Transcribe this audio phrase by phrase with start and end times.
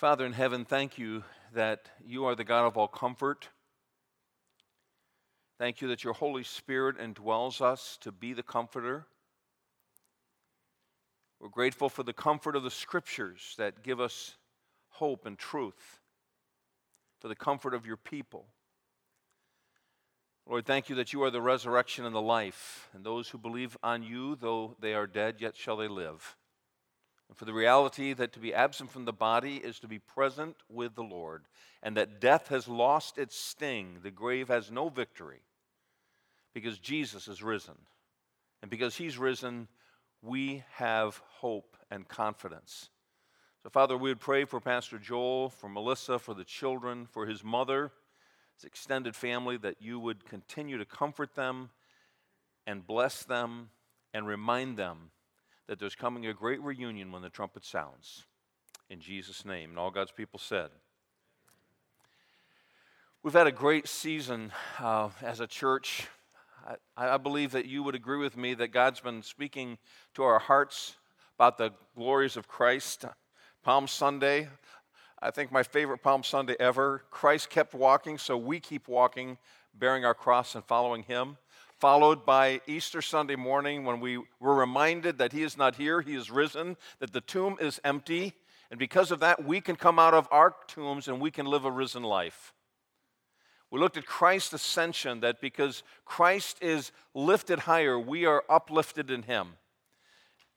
[0.00, 3.50] Father in heaven, thank you that you are the God of all comfort.
[5.58, 9.04] Thank you that your Holy Spirit indwells us to be the comforter.
[11.38, 14.36] We're grateful for the comfort of the scriptures that give us
[14.88, 16.00] hope and truth,
[17.20, 18.46] for the comfort of your people.
[20.48, 23.76] Lord, thank you that you are the resurrection and the life, and those who believe
[23.82, 26.38] on you, though they are dead, yet shall they live.
[27.30, 30.56] And for the reality that to be absent from the body is to be present
[30.68, 31.44] with the Lord,
[31.80, 35.42] and that death has lost its sting, the grave has no victory,
[36.52, 37.76] because Jesus is risen.
[38.62, 39.68] And because he's risen,
[40.20, 42.90] we have hope and confidence.
[43.62, 47.44] So, Father, we would pray for Pastor Joel, for Melissa, for the children, for his
[47.44, 47.92] mother,
[48.56, 51.70] his extended family, that you would continue to comfort them
[52.66, 53.70] and bless them
[54.12, 55.12] and remind them
[55.70, 58.24] that there's coming a great reunion when the trumpet sounds.
[58.88, 59.70] In Jesus' name.
[59.70, 60.70] And all God's people said.
[63.22, 66.08] We've had a great season uh, as a church.
[66.96, 69.78] I, I believe that you would agree with me that God's been speaking
[70.14, 70.96] to our hearts
[71.36, 73.04] about the glories of Christ.
[73.62, 74.48] Palm Sunday,
[75.22, 77.04] I think my favorite Palm Sunday ever.
[77.12, 79.38] Christ kept walking, so we keep walking,
[79.72, 81.36] bearing our cross and following him.
[81.80, 86.14] Followed by Easter Sunday morning when we were reminded that he is not here, he
[86.14, 88.34] is risen, that the tomb is empty,
[88.70, 91.64] and because of that, we can come out of our tombs and we can live
[91.64, 92.52] a risen life.
[93.70, 99.22] We looked at Christ's ascension, that because Christ is lifted higher, we are uplifted in
[99.22, 99.54] him.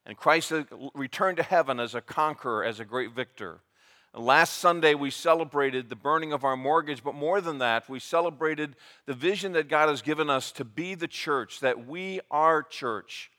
[0.04, 0.52] And Christ
[0.94, 3.60] returned to heaven as a conqueror, as a great victor.
[4.16, 8.76] Last Sunday, we celebrated the burning of our mortgage, but more than that, we celebrated
[9.06, 13.32] the vision that God has given us to be the church, that we are church,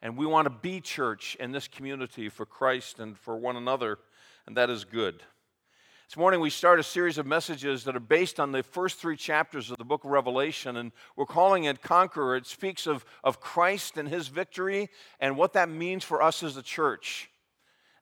[0.00, 3.98] and we want to be church in this community for Christ and for one another,
[4.46, 5.22] and that is good.
[6.08, 9.16] This morning, we start a series of messages that are based on the first three
[9.18, 12.36] chapters of the book of Revelation, and we're calling it Conqueror.
[12.36, 14.88] It speaks of, of Christ and his victory
[15.20, 17.28] and what that means for us as a church.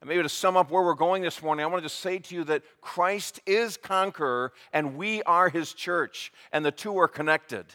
[0.01, 2.19] And maybe to sum up where we're going this morning, I want to just say
[2.19, 7.09] to you that Christ is conqueror and we are his church, and the two are
[7.09, 7.67] connected.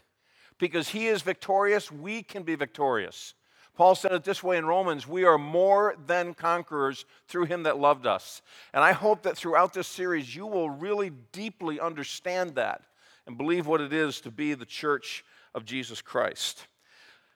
[0.58, 3.36] Because he is victorious, we can be victorious.
[3.76, 7.78] Paul said it this way in Romans we are more than conquerors through him that
[7.78, 8.42] loved us.
[8.74, 12.82] And I hope that throughout this series, you will really deeply understand that
[13.28, 16.68] and believe what it is to be the church of Jesus Christ.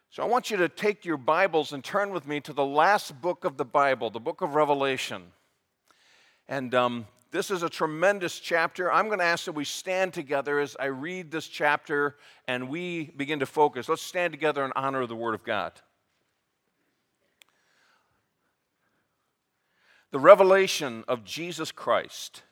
[0.10, 3.22] So I want you to take your Bibles and turn with me to the last
[3.22, 5.24] book of the Bible, the book of Revelation.
[6.48, 8.92] And um, this is a tremendous chapter.
[8.92, 12.16] I'm going to ask that we stand together as I read this chapter
[12.48, 13.88] and we begin to focus.
[13.88, 15.74] Let's stand together in honor of the Word of God.
[20.12, 22.44] the revelation of Jesus Christ,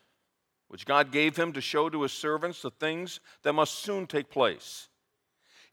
[0.68, 4.30] which God gave him to show to his servants the things that must soon take
[4.30, 4.90] place.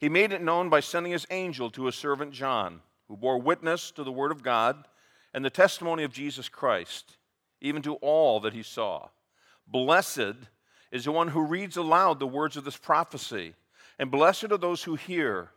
[0.05, 3.89] He made it known by sending his angel to his servant John, who bore witness
[3.89, 4.87] to the word of God
[5.33, 7.17] and the testimony of Jesus Christ,
[7.59, 9.09] even to all that he saw.
[9.65, 10.35] Blessed
[10.91, 13.55] is the one who reads aloud the words of this prophecy,
[13.97, 15.49] and blessed are those who hear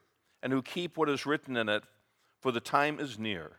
[0.42, 1.82] and who keep what is written in it,
[2.40, 3.58] for the time is near.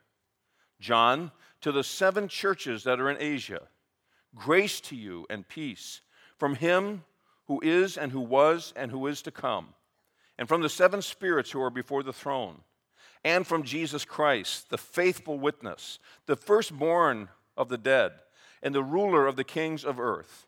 [0.80, 3.62] John, to the seven churches that are in Asia,
[4.34, 6.02] grace to you and peace
[6.40, 7.04] from him
[7.46, 9.76] who is and who was and who is to come,
[10.40, 12.62] and from the seven spirits who are before the throne,
[13.26, 17.28] and from Jesus Christ, the faithful witness, the firstborn
[17.58, 18.14] of the dead,
[18.64, 20.48] and the ruler of the kings of earth.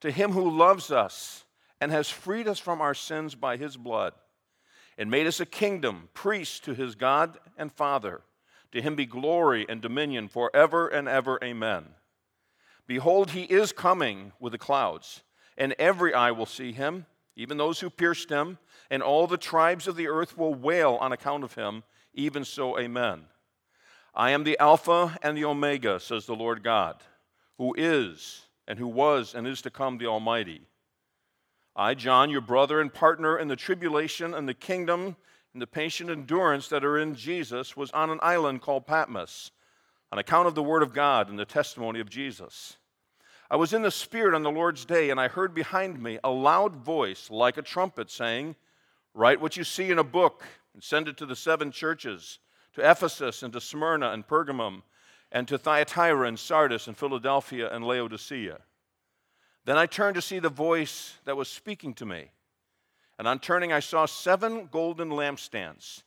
[0.00, 1.44] To him who loves us
[1.82, 4.14] and has freed us from our sins by his blood,
[4.96, 8.22] and made us a kingdom, priests to his God and Father.
[8.72, 11.38] To him be glory and dominion forever and ever.
[11.44, 11.84] Amen.
[12.86, 15.22] Behold, he is coming with the clouds,
[15.58, 17.04] and every eye will see him,
[17.36, 18.58] even those who pierced him,
[18.90, 21.84] and all the tribes of the earth will wail on account of him.
[22.12, 23.24] Even so, amen.
[24.14, 26.96] I am the Alpha and the Omega, says the Lord God,
[27.58, 30.62] who is, and who was, and is to come, the Almighty.
[31.76, 35.16] I, John, your brother and partner in the tribulation and the kingdom
[35.52, 39.52] and the patient endurance that are in Jesus was on an island called Patmos
[40.12, 42.76] on account of the word of God and the testimony of Jesus.
[43.50, 46.30] I was in the Spirit on the Lord's day, and I heard behind me a
[46.30, 48.56] loud voice like a trumpet saying,
[49.14, 52.38] Write what you see in a book and send it to the seven churches
[52.74, 54.82] to Ephesus and to Smyrna and Pergamum
[55.32, 58.58] and to Thyatira and Sardis and Philadelphia and Laodicea.
[59.64, 62.30] Then I turned to see the voice that was speaking to me.
[63.18, 66.02] And on turning, I saw seven golden lampstands.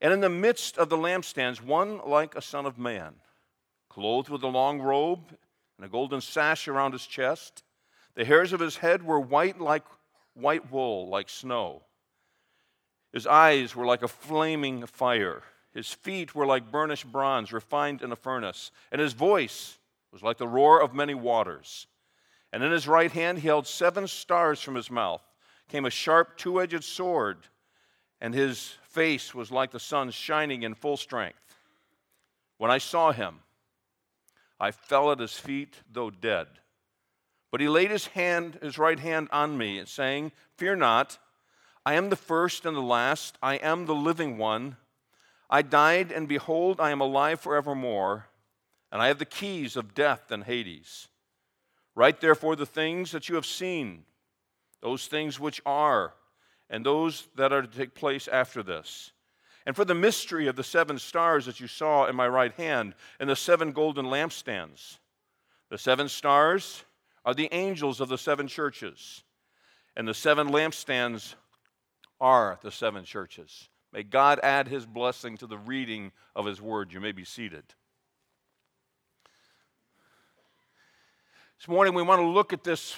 [0.00, 3.14] And in the midst of the lampstands, one like a son of man,
[3.88, 5.36] clothed with a long robe
[5.76, 7.62] and a golden sash around his chest.
[8.14, 9.84] The hairs of his head were white like
[10.34, 11.82] white wool, like snow.
[13.12, 15.42] His eyes were like a flaming fire.
[15.74, 18.70] His feet were like burnished bronze refined in a furnace.
[18.90, 19.78] And his voice
[20.12, 21.86] was like the roar of many waters.
[22.52, 25.22] And in his right hand he held seven stars from his mouth.
[25.68, 27.46] Came a sharp two edged sword,
[28.20, 31.38] and his face was like the sun shining in full strength.
[32.58, 33.40] When I saw him,
[34.60, 36.46] I fell at his feet, though dead.
[37.50, 41.18] But he laid his hand, his right hand on me, saying, Fear not,
[41.84, 44.76] I am the first and the last, I am the living one.
[45.50, 48.26] I died, and behold, I am alive forevermore,
[48.90, 51.08] and I have the keys of death and Hades.
[51.94, 54.04] Write therefore the things that you have seen,
[54.80, 56.14] those things which are,
[56.70, 59.12] and those that are to take place after this.
[59.66, 62.94] And for the mystery of the seven stars that you saw in my right hand,
[63.20, 64.98] and the seven golden lampstands.
[65.68, 66.84] The seven stars
[67.24, 69.22] are the angels of the seven churches,
[69.96, 71.34] and the seven lampstands
[72.22, 73.68] are the seven churches.
[73.92, 76.92] May God add his blessing to the reading of his word.
[76.92, 77.64] You may be seated.
[81.58, 82.96] This morning, we want to look at this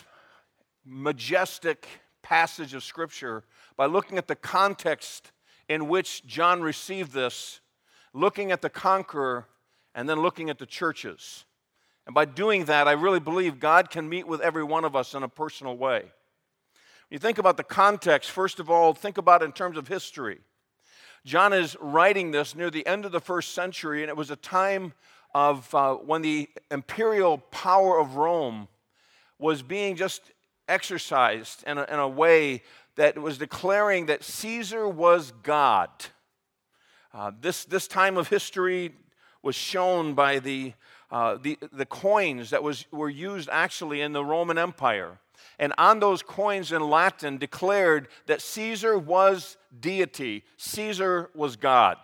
[0.85, 1.89] majestic
[2.23, 3.45] passage of Scripture
[3.77, 5.33] by looking at the context
[5.71, 7.61] in which John received this,
[8.13, 9.47] looking at the conqueror,
[9.95, 11.47] and then looking at the churches.
[12.07, 15.15] And by doing that, I really believe God can meet with every one of us
[15.15, 16.13] in a personal way.
[17.15, 20.41] You think about the context, first of all, think about it in terms of history.
[21.25, 24.37] John is writing this near the end of the first century, and it was a
[24.37, 24.95] time
[25.33, 28.67] of uh, when the imperial power of Rome
[29.39, 30.23] was being just
[30.67, 32.65] exercised in a, in a way
[32.97, 35.91] that was declaring that Caesar was God.
[37.13, 38.93] Uh, this, this time of history
[39.41, 40.73] was shown by the,
[41.13, 45.21] uh, the, the coins that was, were used actually in the Roman Empire
[45.59, 51.97] and on those coins in Latin declared that Caesar was deity, Caesar was God.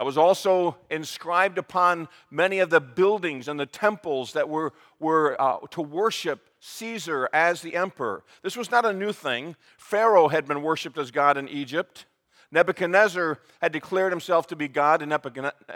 [0.00, 5.36] That was also inscribed upon many of the buildings and the temples that were, were
[5.38, 8.24] uh, to worship Caesar as the emperor.
[8.42, 9.56] This was not a new thing.
[9.76, 12.06] Pharaoh had been worshiped as God in Egypt.
[12.50, 15.12] Nebuchadnezzar had declared himself to be God in,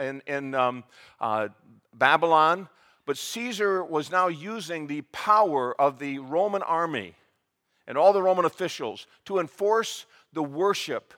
[0.00, 0.85] in, in um,
[1.20, 1.49] uh,
[1.93, 2.69] Babylon.
[3.06, 7.17] But Caesar was now using the power of the Roman army
[7.87, 11.12] and all the Roman officials to enforce the worship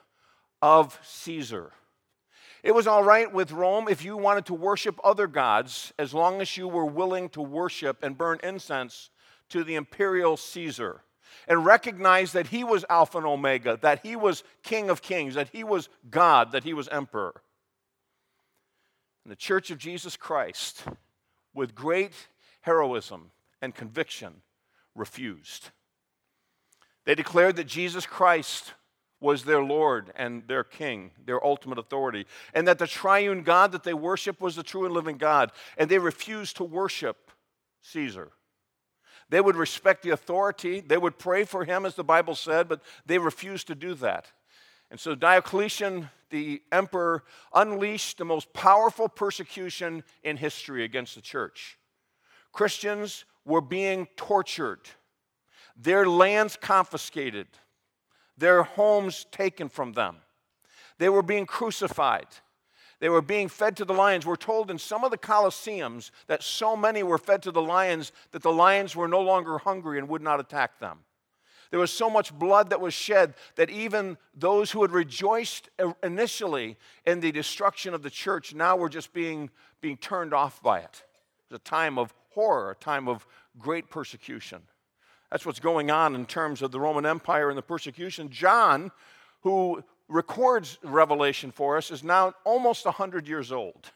[0.61, 1.71] of Caesar.
[2.63, 6.41] It was all right with Rome if you wanted to worship other gods as long
[6.41, 9.09] as you were willing to worship and burn incense
[9.49, 11.03] to the imperial Caesar
[11.47, 15.49] and recognize that he was Alpha and Omega, that he was King of Kings, that
[15.53, 17.41] he was God, that he was Emperor.
[19.23, 20.83] And the Church of Jesus Christ
[21.57, 22.13] with great
[22.61, 23.31] heroism
[23.61, 24.41] and conviction,
[24.95, 25.71] refused.
[27.05, 28.73] They declared that Jesus Christ
[29.19, 33.83] was their Lord and their King, their ultimate authority, and that the triune God that
[33.83, 37.31] they worship was the true and living God, and they refused to worship
[37.81, 38.31] Caesar.
[39.29, 42.81] They would respect the authority, they would pray for him, as the Bible said, but
[43.05, 44.27] they refused to do that.
[44.89, 47.23] And so Diocletian, the emperor,
[47.53, 51.77] unleashed the most powerful persecution in history against the church.
[52.51, 54.81] Christians were being tortured,
[55.75, 57.47] their lands confiscated,
[58.37, 60.17] their homes taken from them.
[60.97, 62.27] They were being crucified.
[62.99, 64.25] They were being fed to the lions.
[64.25, 68.11] We're told in some of the Colosseums that so many were fed to the lions
[68.31, 70.99] that the lions were no longer hungry and would not attack them.
[71.71, 75.69] There was so much blood that was shed that even those who had rejoiced
[76.01, 79.49] initially in the destruction of the church now were just being,
[79.81, 81.03] being turned off by it.
[81.49, 83.25] It was a time of horror, a time of
[83.59, 84.61] great persecution.
[85.31, 88.29] That's what's going on in terms of the Roman Empire and the persecution.
[88.29, 88.91] John,
[89.41, 93.91] who records Revelation for us, is now almost 100 years old.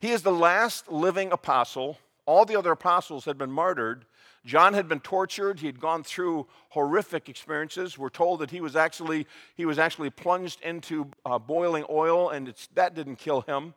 [0.00, 1.98] He is the last living apostle.
[2.24, 4.06] All the other apostles had been martyred.
[4.46, 5.58] John had been tortured.
[5.58, 7.98] He had gone through horrific experiences.
[7.98, 9.26] We're told that he was actually,
[9.56, 13.74] he was actually plunged into uh, boiling oil, and that didn't kill him.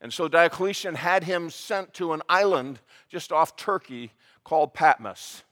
[0.00, 2.80] And so Diocletian had him sent to an island
[3.10, 4.10] just off Turkey
[4.42, 5.42] called Patmos,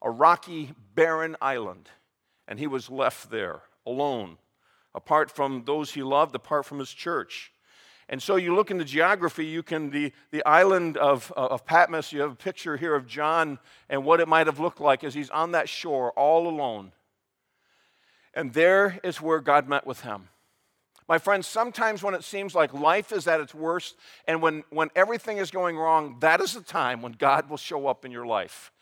[0.00, 1.90] a rocky, barren island.
[2.46, 4.38] And he was left there alone,
[4.94, 7.52] apart from those he loved, apart from his church.
[8.08, 11.66] And so you look in the geography, you can, the, the island of, uh, of
[11.66, 13.58] Patmos, you have a picture here of John
[13.88, 16.92] and what it might have looked like as he's on that shore all alone.
[18.32, 20.28] And there is where God met with him.
[21.08, 23.96] My friends, sometimes when it seems like life is at its worst
[24.26, 27.86] and when, when everything is going wrong, that is the time when God will show
[27.86, 28.72] up in your life.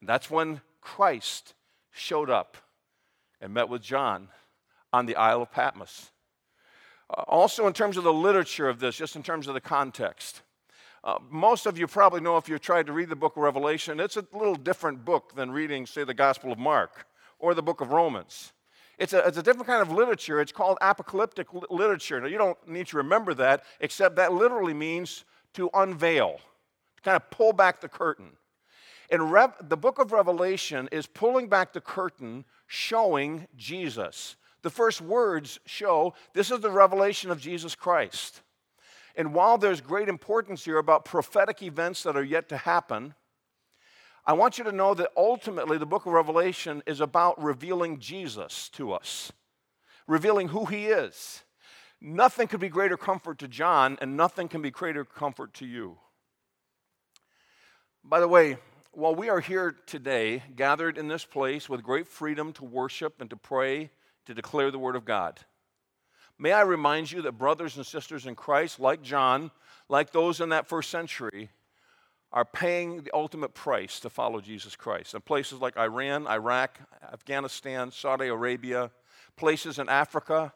[0.00, 1.54] And that's when Christ
[1.90, 2.56] showed up
[3.40, 4.28] and met with John
[4.92, 6.10] on the Isle of Patmos.
[7.10, 10.42] Uh, also, in terms of the literature of this, just in terms of the context,
[11.04, 14.00] uh, most of you probably know if you've tried to read the book of Revelation,
[14.00, 17.06] it's a little different book than reading, say, the Gospel of Mark
[17.38, 18.52] or the book of Romans.
[18.98, 20.40] It's a, it's a different kind of literature.
[20.40, 22.20] It's called apocalyptic literature.
[22.20, 26.38] Now, you don't need to remember that, except that literally means to unveil,
[26.96, 28.30] to kind of pull back the curtain.
[29.10, 29.20] And
[29.68, 34.36] the book of Revelation is pulling back the curtain, showing Jesus.
[34.64, 38.40] The first words show this is the revelation of Jesus Christ.
[39.14, 43.12] And while there's great importance here about prophetic events that are yet to happen,
[44.24, 48.70] I want you to know that ultimately the book of Revelation is about revealing Jesus
[48.70, 49.30] to us,
[50.06, 51.42] revealing who he is.
[52.00, 55.98] Nothing could be greater comfort to John, and nothing can be greater comfort to you.
[58.02, 58.56] By the way,
[58.92, 63.28] while we are here today, gathered in this place with great freedom to worship and
[63.28, 63.90] to pray,
[64.26, 65.40] to declare the Word of God,
[66.38, 69.50] May I remind you that brothers and sisters in Christ, like John,
[69.88, 71.50] like those in that first century,
[72.32, 75.14] are paying the ultimate price to follow Jesus Christ.
[75.14, 76.80] In places like Iran, Iraq,
[77.12, 78.90] Afghanistan, Saudi Arabia,
[79.36, 80.52] places in Africa,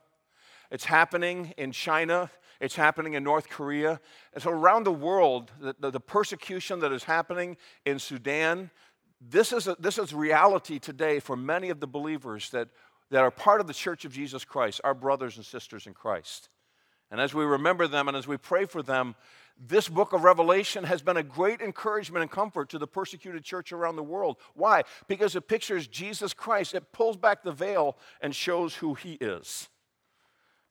[0.73, 2.29] it's happening in China,
[2.61, 4.01] it's happening in North Korea.
[4.35, 8.73] And so around the world, the, the, the persecution that is happening in Sudan,
[9.21, 12.69] this is, a, this is reality today for many of the believers that
[13.11, 16.49] that are part of the church of Jesus Christ, our brothers and sisters in Christ.
[17.11, 19.15] And as we remember them and as we pray for them,
[19.59, 23.73] this book of Revelation has been a great encouragement and comfort to the persecuted church
[23.73, 24.37] around the world.
[24.55, 24.85] Why?
[25.09, 26.75] Because it pictures Jesus Christ.
[26.75, 29.69] It pulls back the veil and shows who he is.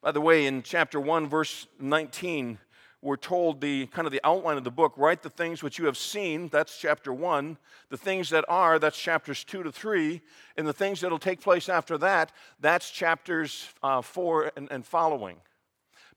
[0.01, 2.59] By the way, in chapter 1, verse 19,
[3.01, 5.85] we're told the kind of the outline of the book write the things which you
[5.85, 7.57] have seen that's chapter 1
[7.89, 10.21] the things that are that's chapters 2 to 3
[10.57, 14.85] and the things that will take place after that that's chapters uh, 4 and, and
[14.85, 15.37] following.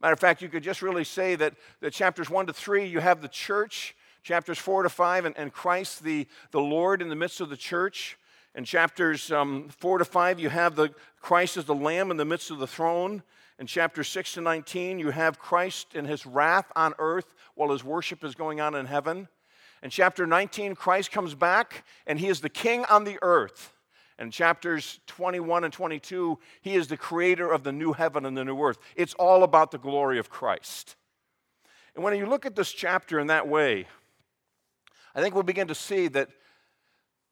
[0.01, 3.01] Matter of fact you could just really say that, the chapters 1 to 3 you
[3.01, 7.17] have the church chapters 4 to 5 and, and christ the, the lord in the
[7.17, 8.17] midst of the church.
[8.55, 12.25] In chapters um, 4 to 5 you have the christ as the lamb in the
[12.25, 13.23] midst of the throne
[13.61, 17.85] in chapter 6 to 19, you have Christ in his wrath on earth while his
[17.85, 19.29] worship is going on in heaven.
[19.83, 23.75] In chapter 19, Christ comes back and he is the king on the earth.
[24.19, 28.47] In chapters 21 and 22, he is the creator of the new heaven and the
[28.47, 28.79] new earth.
[28.97, 30.97] It's all about the glory of Christ.
[31.95, 33.87] And when you look at this chapter in that way,
[35.15, 36.31] I think we'll begin to see that,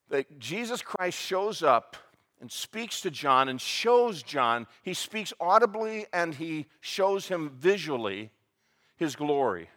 [0.09, 1.97] that Jesus Christ shows up
[2.41, 8.31] and speaks to John and shows John, he speaks audibly and he shows him visually
[8.95, 9.69] his glory.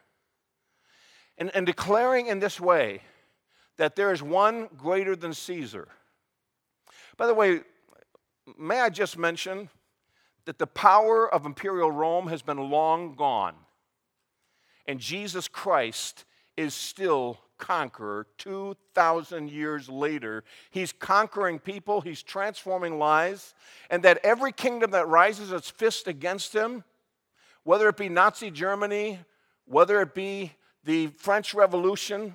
[1.38, 3.02] And, and declaring in this way
[3.78, 5.88] that there is one greater than Caesar.
[7.16, 7.60] By the way,
[8.58, 9.68] may I just mention
[10.44, 13.54] that the power of imperial Rome has been long gone,
[14.86, 16.24] and Jesus Christ
[16.56, 20.42] is still conqueror 2,000 years later.
[20.72, 23.54] He's conquering people, he's transforming lives,
[23.88, 26.82] and that every kingdom that rises its fist against him,
[27.62, 29.20] whether it be Nazi Germany,
[29.64, 30.52] whether it be
[30.82, 32.34] the French Revolution,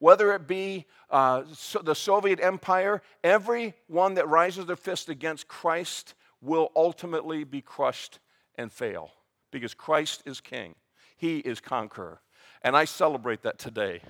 [0.00, 5.48] whether it be uh, so the Soviet Empire, every one that rises their fist against
[5.48, 8.18] Christ will ultimately be crushed
[8.56, 9.12] and fail
[9.50, 10.74] because Christ is king.
[11.16, 12.20] He is conqueror.
[12.60, 14.02] And I celebrate that today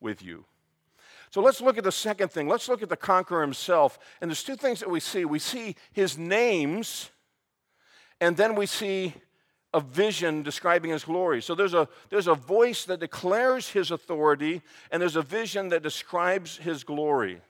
[0.00, 0.44] with you.
[1.30, 2.48] So let's look at the second thing.
[2.48, 3.98] Let's look at the conqueror himself.
[4.20, 7.10] And there's two things that we see we see his names,
[8.20, 9.14] and then we see
[9.72, 11.42] a vision describing his glory.
[11.42, 15.82] So there's a, there's a voice that declares his authority, and there's a vision that
[15.82, 17.40] describes his glory.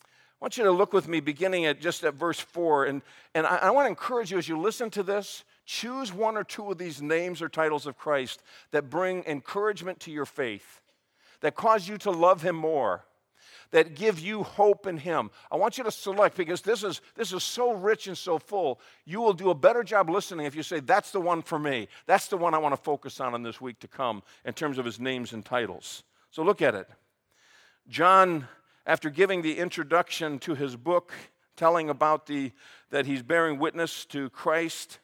[0.00, 0.06] I
[0.40, 2.86] want you to look with me beginning at just at verse 4.
[2.86, 3.02] And,
[3.34, 6.44] and I, I want to encourage you as you listen to this, choose one or
[6.44, 10.79] two of these names or titles of Christ that bring encouragement to your faith
[11.40, 13.04] that cause you to love Him more,
[13.70, 15.30] that give you hope in Him.
[15.50, 18.80] I want you to select because this is, this is so rich and so full.
[19.04, 21.88] You will do a better job listening if you say, That's the one for me.
[22.06, 24.78] That's the one I want to focus on in this week to come in terms
[24.78, 26.02] of His names and titles.
[26.30, 26.88] So look at it.
[27.88, 28.46] John,
[28.86, 31.12] after giving the introduction to his book,
[31.56, 32.52] telling about the,
[32.90, 35.00] that he's bearing witness to Christ,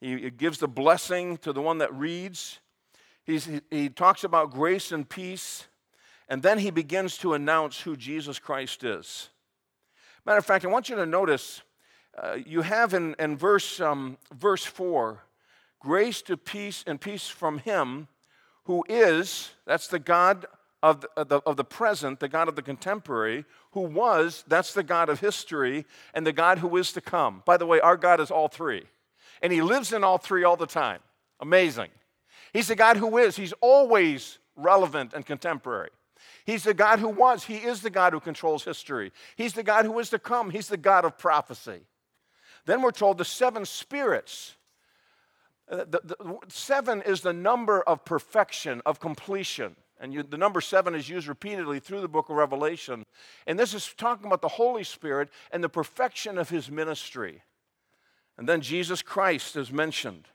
[0.00, 2.58] he gives the blessing to the one that reads.
[3.26, 5.66] He's, he talks about grace and peace,
[6.28, 9.30] and then he begins to announce who Jesus Christ is.
[10.24, 11.62] Matter of fact, I want you to notice
[12.16, 15.22] uh, you have in, in verse, um, verse 4,
[15.80, 18.08] Grace to peace and peace from him
[18.64, 20.46] who is, that's the God
[20.82, 24.72] of the, of the, of the present, the God of the contemporary, who was, that's
[24.72, 27.42] the God of history, and the God who is to come.
[27.44, 28.84] By the way, our God is all three,
[29.42, 31.00] and he lives in all three all the time.
[31.40, 31.90] Amazing.
[32.56, 35.90] He's the God who is, he's always relevant and contemporary.
[36.46, 37.44] He's the God who was.
[37.44, 39.12] He is the God who controls history.
[39.36, 40.48] He's the God who is to come.
[40.48, 41.80] He's the God of prophecy.
[42.64, 44.56] Then we're told the seven spirits.
[45.70, 49.76] Uh, the, the, seven is the number of perfection, of completion.
[50.00, 53.04] And you, the number seven is used repeatedly through the book of Revelation.
[53.46, 57.42] And this is talking about the Holy Spirit and the perfection of his ministry.
[58.38, 60.28] And then Jesus Christ is mentioned.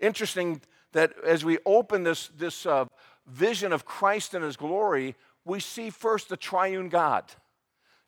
[0.00, 0.60] Interesting
[0.96, 2.86] that as we open this, this uh,
[3.26, 7.24] vision of Christ and his glory, we see first the triune God.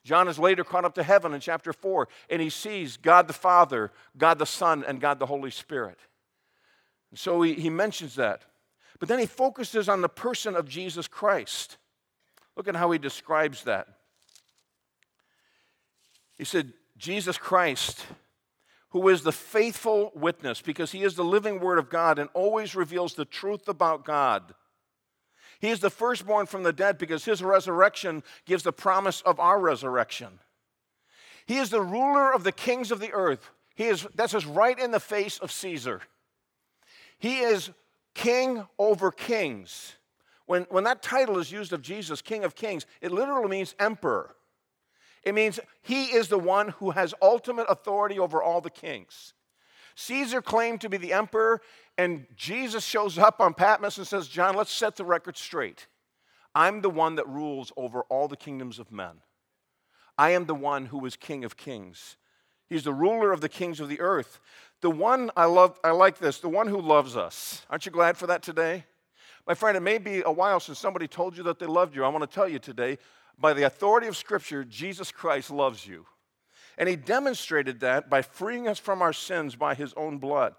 [0.03, 3.33] John is later caught up to heaven in chapter 4, and he sees God the
[3.33, 5.99] Father, God the Son, and God the Holy Spirit.
[7.11, 8.43] And so he, he mentions that.
[8.99, 11.77] But then he focuses on the person of Jesus Christ.
[12.55, 13.87] Look at how he describes that.
[16.37, 18.05] He said, Jesus Christ,
[18.91, 22.75] who is the faithful witness, because he is the living word of God and always
[22.75, 24.55] reveals the truth about God.
[25.59, 29.59] He is the firstborn from the dead because his resurrection gives the promise of our
[29.59, 30.39] resurrection.
[31.45, 33.49] He is the ruler of the kings of the earth.
[33.75, 36.01] He is, that's just right in the face of Caesar.
[37.17, 37.71] He is
[38.15, 39.95] king over kings.
[40.45, 44.35] When, when that title is used of Jesus, King of Kings, it literally means emperor.
[45.23, 49.33] It means he is the one who has ultimate authority over all the kings.
[49.95, 51.61] Caesar claimed to be the emperor,
[51.97, 55.87] and Jesus shows up on Patmos and says, John, let's set the record straight.
[56.55, 59.21] I'm the one that rules over all the kingdoms of men.
[60.17, 62.17] I am the one who is King of kings.
[62.67, 64.39] He's the ruler of the kings of the earth.
[64.81, 67.65] The one I love, I like this, the one who loves us.
[67.69, 68.85] Aren't you glad for that today?
[69.47, 72.03] My friend, it may be a while since somebody told you that they loved you.
[72.03, 72.99] I want to tell you today,
[73.39, 76.05] by the authority of Scripture, Jesus Christ loves you.
[76.77, 80.55] And he demonstrated that by freeing us from our sins by his own blood.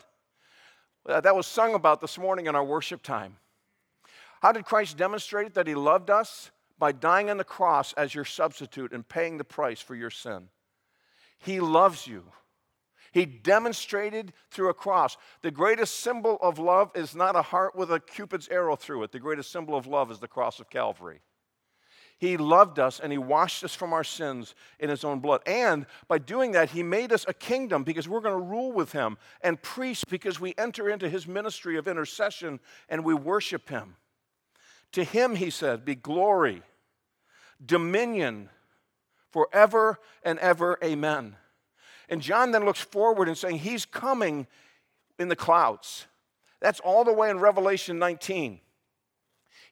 [1.06, 3.36] Uh, that was sung about this morning in our worship time.
[4.42, 6.50] How did Christ demonstrate that he loved us?
[6.78, 10.48] By dying on the cross as your substitute and paying the price for your sin.
[11.38, 12.24] He loves you.
[13.12, 15.16] He demonstrated through a cross.
[15.42, 19.12] The greatest symbol of love is not a heart with a Cupid's arrow through it.
[19.12, 21.20] The greatest symbol of love is the cross of Calvary.
[22.20, 25.40] He loved us and He washed us from our sins in His own blood.
[25.46, 28.92] And by doing that, He made us a kingdom because we're going to rule with
[28.92, 33.96] Him, and priests because we enter into His ministry of intercession and we worship Him.
[34.92, 36.62] To Him, He said, be glory,
[37.64, 38.50] dominion
[39.30, 40.78] forever and ever.
[40.84, 41.36] Amen.
[42.10, 44.46] And John then looks forward and saying, He's coming
[45.18, 46.06] in the clouds.
[46.60, 48.60] That's all the way in Revelation 19.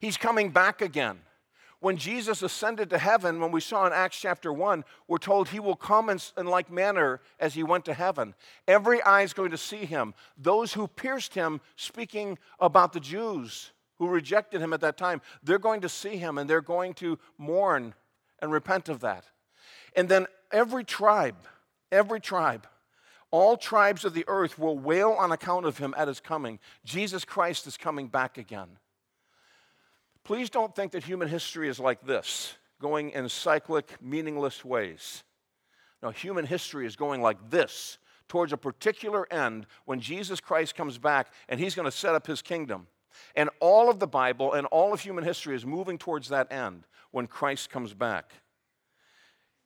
[0.00, 1.18] He's coming back again.
[1.80, 5.60] When Jesus ascended to heaven, when we saw in Acts chapter 1, we're told he
[5.60, 8.34] will come in, in like manner as he went to heaven.
[8.66, 10.14] Every eye is going to see him.
[10.36, 15.58] Those who pierced him, speaking about the Jews who rejected him at that time, they're
[15.58, 17.94] going to see him and they're going to mourn
[18.40, 19.24] and repent of that.
[19.94, 21.36] And then every tribe,
[21.92, 22.66] every tribe,
[23.30, 26.58] all tribes of the earth will wail on account of him at his coming.
[26.84, 28.78] Jesus Christ is coming back again.
[30.28, 35.24] Please don't think that human history is like this, going in cyclic, meaningless ways.
[36.02, 37.96] No, human history is going like this
[38.28, 42.26] towards a particular end when Jesus Christ comes back and he's going to set up
[42.26, 42.88] his kingdom.
[43.36, 46.82] And all of the Bible and all of human history is moving towards that end
[47.10, 48.30] when Christ comes back.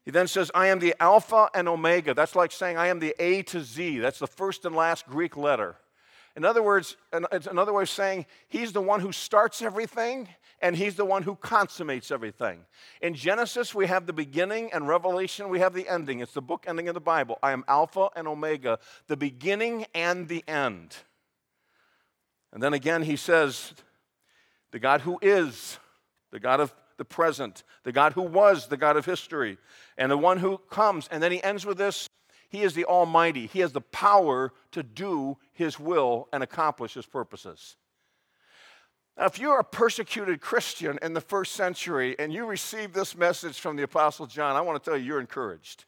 [0.05, 2.14] He then says, I am the Alpha and Omega.
[2.14, 3.98] That's like saying, I am the A to Z.
[3.98, 5.75] That's the first and last Greek letter.
[6.37, 6.96] In other words,
[7.33, 10.29] it's another way of saying he's the one who starts everything
[10.62, 12.61] and he's the one who consummates everything.
[13.01, 16.20] In Genesis, we have the beginning, and Revelation, we have the ending.
[16.20, 17.38] It's the book ending of the Bible.
[17.42, 20.96] I am Alpha and Omega, the beginning and the end.
[22.53, 23.75] And then again, he says,
[24.70, 25.79] the God who is,
[26.31, 29.59] the God of the present, the God who was, the God of history,
[29.98, 31.09] and the one who comes.
[31.11, 32.09] And then he ends with this
[32.51, 33.46] He is the Almighty.
[33.46, 37.77] He has the power to do His will and accomplish His purposes.
[39.16, 43.61] Now, if you're a persecuted Christian in the first century and you receive this message
[43.61, 45.85] from the Apostle John, I want to tell you, you're encouraged.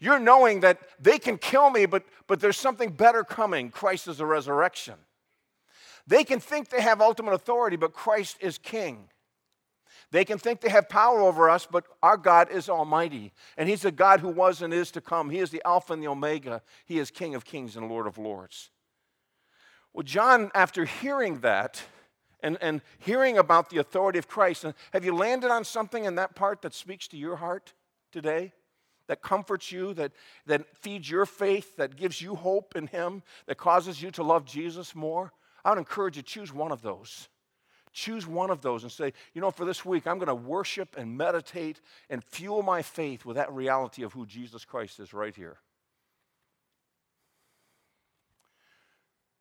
[0.00, 3.70] You're knowing that they can kill me, but, but there's something better coming.
[3.70, 4.94] Christ is the resurrection.
[6.06, 9.08] They can think they have ultimate authority, but Christ is king.
[10.10, 13.32] They can think they have power over us, but our God is almighty.
[13.56, 15.28] And He's the God who was and is to come.
[15.28, 16.62] He is the Alpha and the Omega.
[16.86, 18.70] He is King of kings and Lord of lords.
[19.98, 21.82] Well, John, after hearing that
[22.40, 26.36] and, and hearing about the authority of Christ, have you landed on something in that
[26.36, 27.74] part that speaks to your heart
[28.12, 28.52] today?
[29.08, 30.12] That comforts you, that,
[30.46, 34.44] that feeds your faith, that gives you hope in Him, that causes you to love
[34.44, 35.32] Jesus more?
[35.64, 37.28] I would encourage you to choose one of those.
[37.92, 40.96] Choose one of those and say, you know, for this week, I'm going to worship
[40.96, 45.34] and meditate and fuel my faith with that reality of who Jesus Christ is right
[45.34, 45.58] here.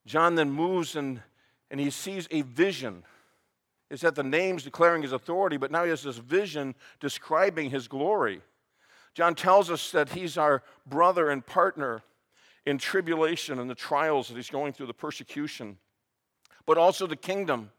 [0.08, 1.22] John then moves and,
[1.70, 3.04] and he sees a vision.
[3.91, 7.88] It's at the names declaring his authority, but now he has this vision describing his
[7.88, 8.41] glory.
[9.13, 12.02] John tells us that he's our brother and partner
[12.65, 15.78] in tribulation and the trials that he's going through, the persecution,
[16.65, 17.72] but also the kingdom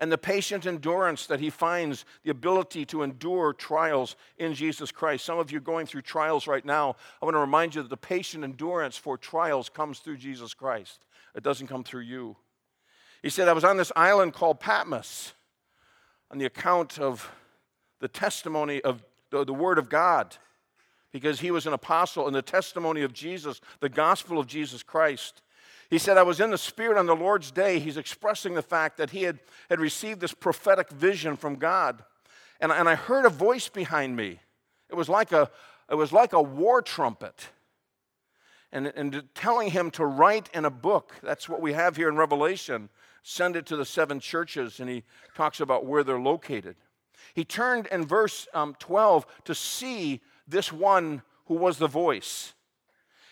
[0.00, 5.24] and the patient endurance that he finds the ability to endure trials in Jesus Christ.
[5.24, 6.96] Some of you are going through trials right now.
[7.20, 11.04] I want to remind you that the patient endurance for trials comes through Jesus Christ,
[11.34, 12.36] it doesn't come through you.
[13.22, 15.34] He said, I was on this island called Patmos
[16.30, 17.30] on the account of
[18.00, 20.36] the testimony of the, the Word of God
[21.12, 25.42] because he was an apostle and the testimony of Jesus, the gospel of Jesus Christ.
[25.90, 27.80] He said, I was in the Spirit on the Lord's day.
[27.80, 32.04] He's expressing the fact that he had, had received this prophetic vision from God.
[32.60, 34.38] And, and I heard a voice behind me.
[34.88, 35.50] It was like a,
[35.90, 37.48] it was like a war trumpet.
[38.72, 41.14] And, and telling him to write in a book.
[41.22, 42.88] That's what we have here in Revelation.
[43.24, 44.78] Send it to the seven churches.
[44.78, 45.02] And he
[45.34, 46.76] talks about where they're located.
[47.34, 52.54] He turned in verse um, 12 to see this one who was the voice.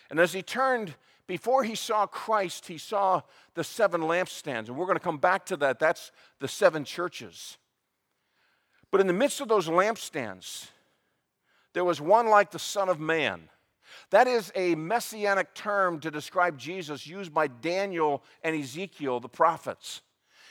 [0.09, 0.95] And as he turned,
[1.27, 3.21] before he saw Christ, he saw
[3.53, 4.67] the seven lampstands.
[4.67, 5.79] And we're going to come back to that.
[5.79, 7.57] That's the seven churches.
[8.91, 10.67] But in the midst of those lampstands,
[11.73, 13.49] there was one like the Son of Man.
[14.09, 20.01] That is a messianic term to describe Jesus used by Daniel and Ezekiel, the prophets.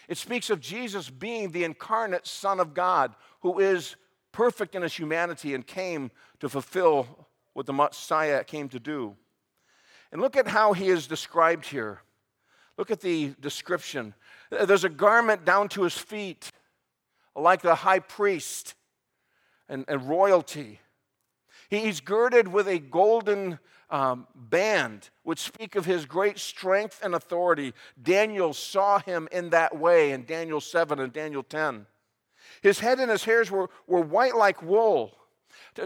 [0.09, 3.97] It speaks of Jesus being the incarnate Son of God who is
[4.33, 9.17] perfect in his humanity and came to fulfill what the Messiah came to do.
[10.13, 12.01] And look at how he is described here.
[12.79, 14.15] Look at the description.
[14.51, 16.51] There's a garment down to his feet,
[17.35, 18.75] like the high priest
[19.69, 20.81] and, and royalty.
[21.69, 23.59] He's girded with a golden
[23.91, 27.75] um, band, which speak of his great strength and authority.
[28.03, 31.87] Daniel saw him in that way in Daniel 7 and Daniel 10.
[32.63, 35.15] His head and his hairs were, were white like wool.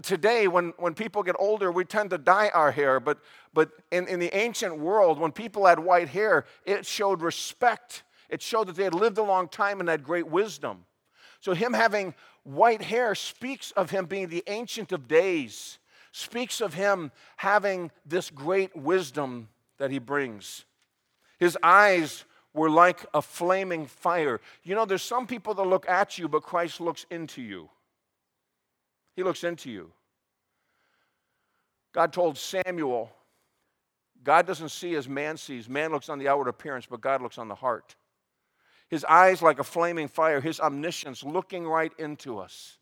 [0.03, 3.19] Today, when, when people get older, we tend to dye our hair, but,
[3.53, 8.03] but in, in the ancient world, when people had white hair, it showed respect.
[8.29, 10.85] It showed that they had lived a long time and had great wisdom.
[11.43, 15.79] So, him having white hair speaks of him being the ancient of days,
[16.13, 20.65] speaks of him having this great wisdom that he brings.
[21.41, 22.25] His eyes
[22.55, 24.41] were like a flaming fire.
[24.63, 27.69] You know, there's some people that look at you, but Christ looks into you.
[29.17, 29.91] He looks into you.
[31.93, 33.11] God told Samuel,
[34.23, 35.69] God doesn't see as man sees.
[35.69, 37.97] Man looks on the outward appearance, but God looks on the heart.
[38.93, 42.77] His eyes like a flaming fire, his omniscience looking right into us.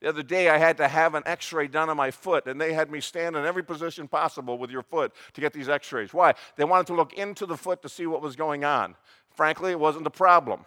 [0.00, 2.58] The other day, I had to have an x ray done on my foot, and
[2.58, 5.92] they had me stand in every position possible with your foot to get these x
[5.92, 6.14] rays.
[6.14, 6.32] Why?
[6.56, 8.96] They wanted to look into the foot to see what was going on.
[9.36, 10.64] Frankly, it wasn't a problem.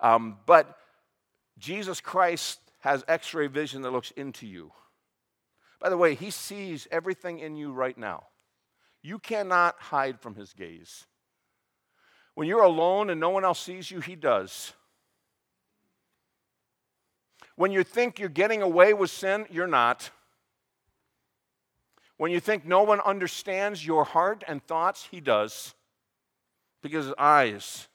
[0.00, 0.76] Um, but
[1.56, 4.70] Jesus Christ has x ray vision that looks into you.
[5.80, 8.24] By the way, he sees everything in you right now.
[9.02, 11.06] You cannot hide from his gaze.
[12.34, 14.72] When you're alone and no one else sees you, he does.
[17.56, 20.10] When you think you're getting away with sin, you're not.
[22.16, 25.74] When you think no one understands your heart and thoughts, he does.
[26.82, 27.88] Because his eyes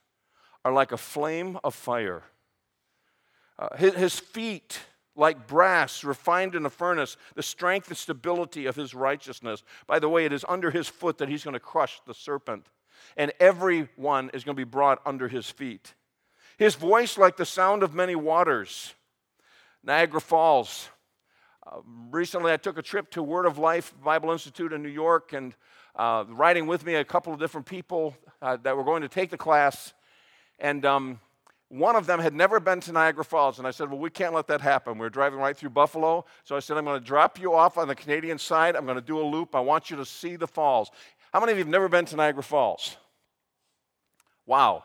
[0.64, 2.24] are like a flame of fire.
[3.58, 4.80] Uh, his, his feet,
[5.16, 9.64] like brass refined in a furnace, the strength and stability of his righteousness.
[9.86, 12.68] By the way, it is under his foot that he's going to crush the serpent,
[13.18, 15.94] and everyone is going to be brought under his feet.
[16.58, 18.94] His voice, like the sound of many waters.
[19.84, 20.90] Niagara Falls.
[21.66, 21.78] Uh,
[22.12, 25.56] recently, I took a trip to Word of Life Bible Institute in New York, and
[25.96, 29.30] uh, riding with me a couple of different people uh, that were going to take
[29.30, 29.94] the class.
[30.60, 31.20] And um,
[31.70, 34.34] one of them had never been to Niagara Falls, and I said, Well, we can't
[34.34, 34.98] let that happen.
[34.98, 36.26] We are driving right through Buffalo.
[36.44, 38.76] So I said, I'm going to drop you off on the Canadian side.
[38.76, 39.56] I'm going to do a loop.
[39.56, 40.90] I want you to see the falls.
[41.34, 42.98] How many of you have never been to Niagara Falls?
[44.46, 44.84] Wow.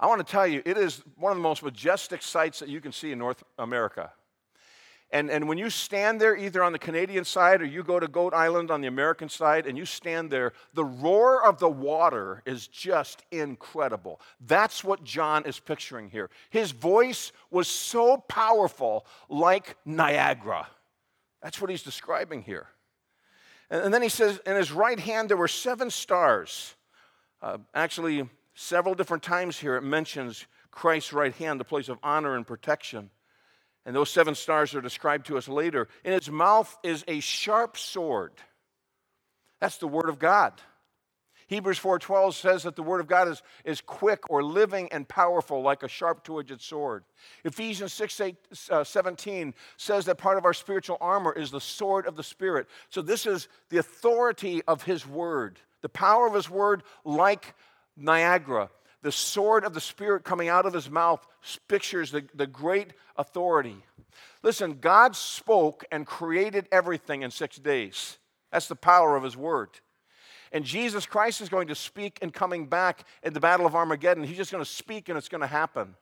[0.00, 2.80] I want to tell you, it is one of the most majestic sights that you
[2.80, 4.12] can see in North America.
[5.10, 8.06] And, and when you stand there, either on the Canadian side or you go to
[8.06, 12.42] Goat Island on the American side, and you stand there, the roar of the water
[12.44, 14.20] is just incredible.
[14.46, 16.28] That's what John is picturing here.
[16.50, 20.68] His voice was so powerful, like Niagara.
[21.42, 22.66] That's what he's describing here.
[23.70, 26.74] And, then he says, in his right hand there were seven stars.
[27.42, 32.36] Uh, actually, several different times here it mentions Christ's right hand, the place of honor
[32.36, 33.10] and protection.
[33.84, 35.88] And those seven stars are described to us later.
[36.04, 38.32] In his mouth is a sharp sword.
[39.60, 40.52] That's the word of God.
[41.48, 45.62] Hebrews 4:12 says that the word of God is, is quick or living and powerful
[45.62, 47.04] like a sharp two-edged sword.
[47.44, 48.36] Ephesians 6, 8,
[48.70, 52.68] uh, 17 says that part of our spiritual armor is the sword of the Spirit.
[52.90, 57.54] So this is the authority of his word, the power of his word like
[57.96, 58.70] Niagara
[59.02, 61.24] the sword of the Spirit coming out of his mouth
[61.68, 63.76] pictures the, the great authority.
[64.42, 68.18] Listen, God spoke and created everything in six days.
[68.50, 69.70] That's the power of his word.
[70.52, 74.24] And Jesus Christ is going to speak and coming back in the Battle of Armageddon.
[74.24, 75.94] He's just going to speak and it's going to happen.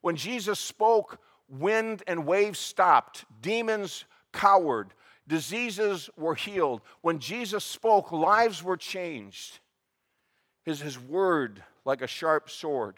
[0.00, 4.94] When Jesus spoke, wind and waves stopped, demons cowered,
[5.26, 6.80] diseases were healed.
[7.02, 9.58] When Jesus spoke, lives were changed.
[10.64, 12.96] His, his word like a sharp sword.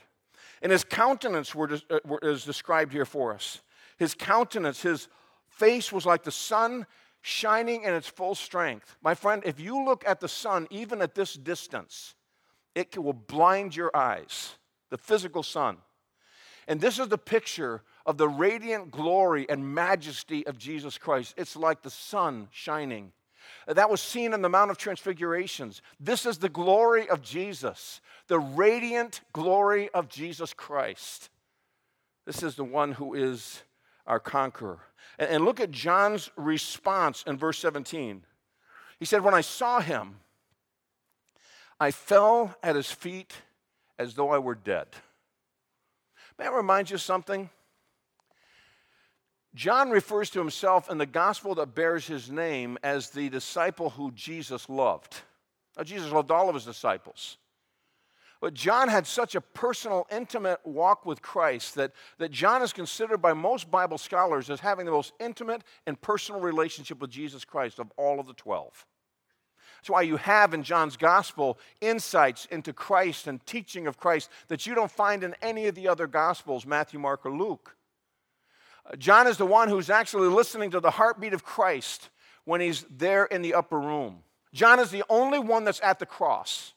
[0.61, 3.61] And his countenance were, uh, is described here for us.
[3.99, 5.09] His countenance, his
[5.49, 6.87] face was like the sun
[7.23, 8.97] shining in its full strength.
[9.03, 12.15] My friend, if you look at the sun, even at this distance,
[12.75, 14.57] it will blind your eyes,
[14.91, 15.79] the physical sun.
[16.69, 21.35] And this is the picture of the radiant glory and majesty of Jesus Christ.
[21.37, 23.13] It's like the sun shining.
[23.67, 25.83] That was seen in the Mount of Transfigurations.
[26.01, 31.29] This is the glory of Jesus the radiant glory of Jesus Christ.
[32.25, 33.63] This is the one who is
[34.07, 34.79] our conqueror.
[35.19, 38.25] And, look at John's response in verse 17.
[38.99, 40.17] He said, When I saw him,
[41.79, 43.35] I fell at his feet
[43.99, 44.89] as though I were dead.
[46.39, 47.51] May I remind you something?
[49.55, 54.11] John refers to himself in the gospel that bears his name as the disciple who
[54.13, 55.21] Jesus loved.
[55.77, 57.37] Now, Jesus loved all of his disciples.
[58.43, 63.19] But John had such a personal, intimate walk with Christ that, that John is considered
[63.19, 67.79] by most Bible scholars as having the most intimate and personal relationship with Jesus Christ
[67.79, 68.85] of all of the 12.
[69.77, 74.67] That's why you have in John's gospel insights into Christ and teaching of Christ that
[74.67, 77.77] you don't find in any of the other gospels, Matthew, Mark, or Luke.
[78.85, 82.11] Uh, John is the one who's actually listening to the heartbeat of Christ
[82.45, 84.25] when he's there in the upper room.
[84.53, 86.75] John is the only one that's at the cross.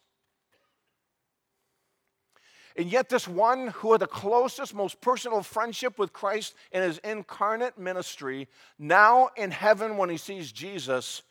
[2.77, 6.97] And yet, this one who had the closest, most personal friendship with Christ in his
[6.99, 11.21] incarnate ministry, now in heaven, when he sees Jesus,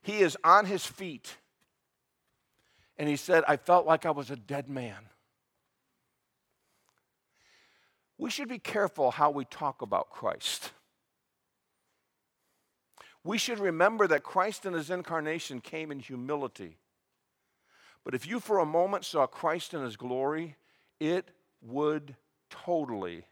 [0.00, 1.36] he is on his feet.
[2.96, 5.08] And he said, I felt like I was a dead man.
[8.16, 10.70] We should be careful how we talk about Christ.
[13.24, 16.78] We should remember that Christ in his incarnation came in humility.
[18.04, 20.56] But if you for a moment saw Christ in his glory,
[21.00, 21.30] it
[21.60, 22.16] would
[22.50, 23.24] totally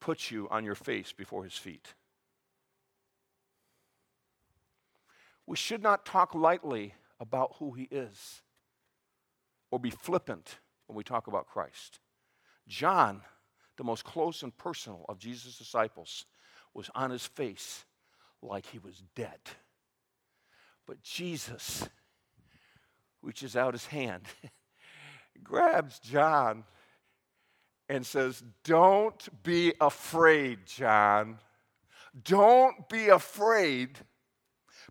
[0.00, 1.94] put you on your face before his feet.
[5.46, 8.42] We should not talk lightly about who he is
[9.70, 12.00] or be flippant when we talk about Christ.
[12.68, 13.22] John,
[13.76, 16.26] the most close and personal of Jesus' disciples,
[16.74, 17.84] was on his face
[18.42, 19.40] like he was dead.
[20.86, 21.88] But Jesus
[23.22, 24.24] reaches out his hand
[25.42, 26.64] grabs John
[27.88, 31.38] and says, Don't be afraid, John.
[32.24, 33.98] Don't be afraid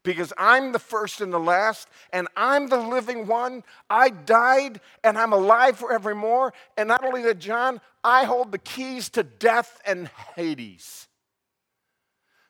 [0.03, 3.63] because I'm the first and the last, and I'm the living one.
[3.89, 6.53] I died, and I'm alive forevermore.
[6.77, 11.07] And not only that, John, I hold the keys to death and Hades.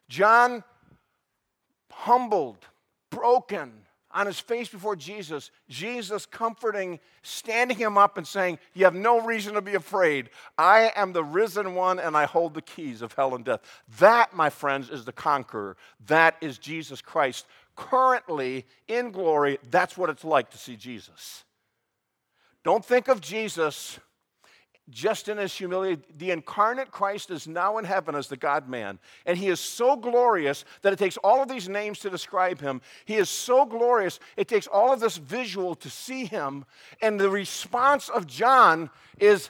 [0.08, 0.64] John,
[1.92, 2.66] humbled,
[3.10, 3.72] broken,
[4.14, 9.22] on his face before Jesus, Jesus comforting, standing him up and saying, You have no
[9.22, 10.30] reason to be afraid.
[10.58, 13.62] I am the risen one and I hold the keys of hell and death.
[14.00, 15.78] That, my friends, is the conqueror.
[16.08, 17.46] That is Jesus Christ.
[17.76, 21.44] Currently in glory, that's what it's like to see Jesus.
[22.64, 24.00] Don't think of Jesus
[24.92, 26.02] just in his humility.
[26.18, 29.00] The incarnate Christ is now in heaven as the God man.
[29.26, 32.82] And he is so glorious that it takes all of these names to describe him.
[33.06, 36.66] He is so glorious, it takes all of this visual to see him.
[37.02, 39.50] And the response of John is,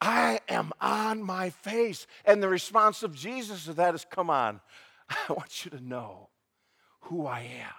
[0.00, 2.06] I am on my face.
[2.24, 4.60] And the response of Jesus to that is, Come on,
[5.08, 6.28] I want you to know
[7.02, 7.74] who I am.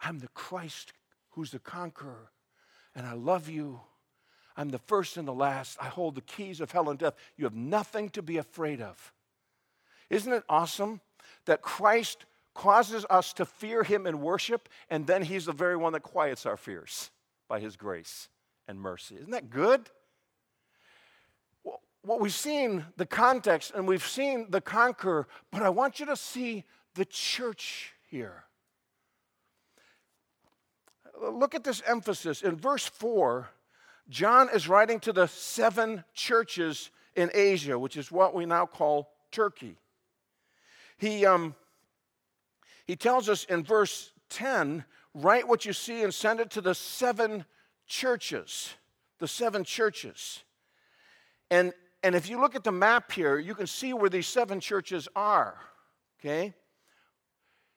[0.00, 0.92] I'm the Christ
[1.30, 2.32] who's the conqueror,
[2.94, 3.80] and I love you.
[4.58, 5.78] I'm the first and the last.
[5.80, 7.14] I hold the keys of hell and death.
[7.36, 9.12] You have nothing to be afraid of.
[10.10, 11.00] Isn't it awesome
[11.44, 15.92] that Christ causes us to fear him in worship, and then he's the very one
[15.92, 17.12] that quiets our fears
[17.48, 18.28] by his grace
[18.66, 19.14] and mercy?
[19.14, 19.88] Isn't that good?
[22.02, 26.16] What we've seen the context and we've seen the conqueror, but I want you to
[26.16, 28.44] see the church here.
[31.20, 32.42] Look at this emphasis.
[32.42, 33.50] In verse 4,
[34.08, 39.10] John is writing to the seven churches in Asia, which is what we now call
[39.30, 39.76] Turkey.
[40.96, 41.54] He, um,
[42.86, 46.74] he tells us in verse 10 write what you see and send it to the
[46.74, 47.44] seven
[47.86, 48.74] churches.
[49.18, 50.42] The seven churches.
[51.50, 54.60] And, and if you look at the map here, you can see where these seven
[54.60, 55.58] churches are.
[56.20, 56.54] Okay?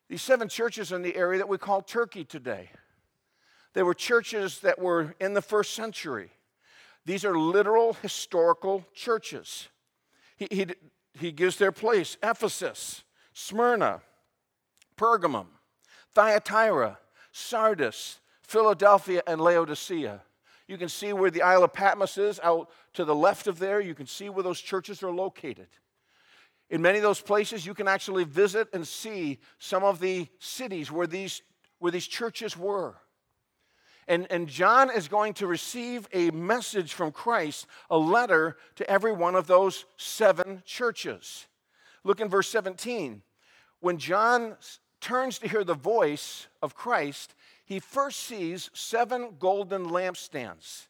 [0.07, 2.69] These seven churches in the area that we call Turkey today.
[3.73, 6.31] They were churches that were in the first century.
[7.05, 9.69] These are literal historical churches.
[10.35, 10.67] He, he,
[11.13, 13.03] he gives their place Ephesus,
[13.33, 14.01] Smyrna,
[14.97, 15.47] Pergamum,
[16.13, 16.99] Thyatira,
[17.31, 20.21] Sardis, Philadelphia, and Laodicea.
[20.67, 23.79] You can see where the Isle of Patmos is out to the left of there.
[23.79, 25.67] You can see where those churches are located.
[26.69, 30.91] In many of those places, you can actually visit and see some of the cities
[30.91, 31.41] where these,
[31.79, 32.95] where these churches were.
[34.11, 39.13] And, and John is going to receive a message from Christ, a letter to every
[39.13, 41.47] one of those seven churches.
[42.03, 43.21] Look in verse 17.
[43.79, 44.57] When John
[44.99, 50.87] turns to hear the voice of Christ, he first sees seven golden lampstands.